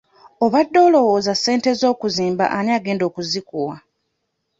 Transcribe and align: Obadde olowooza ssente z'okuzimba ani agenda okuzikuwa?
Obadde 0.45 0.77
olowooza 0.87 1.33
ssente 1.35 1.69
z'okuzimba 1.79 2.45
ani 2.57 2.69
agenda 2.77 3.03
okuzikuwa? 3.09 3.75